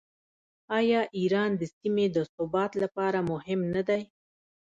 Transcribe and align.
آیا 0.77 1.01
ایران 1.17 1.51
د 1.57 1.63
سیمې 1.77 2.05
د 2.15 2.17
ثبات 2.35 2.71
لپاره 2.83 3.19
مهم 3.31 3.61
نه 3.73 3.81
دی؟ 3.87 4.01